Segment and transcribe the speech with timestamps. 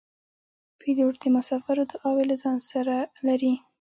[0.79, 2.95] پیلوټ د مسافرو دعاوې له ځان سره
[3.27, 3.53] لري.